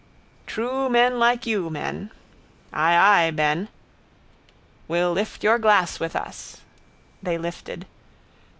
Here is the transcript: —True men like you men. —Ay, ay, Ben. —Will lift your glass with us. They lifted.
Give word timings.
—True 0.47 0.89
men 0.89 1.19
like 1.19 1.45
you 1.45 1.69
men. 1.69 2.09
—Ay, 2.73 2.95
ay, 2.95 3.29
Ben. 3.29 3.67
—Will 4.87 5.11
lift 5.13 5.43
your 5.43 5.59
glass 5.59 5.99
with 5.99 6.15
us. 6.15 6.61
They 7.21 7.37
lifted. 7.37 7.85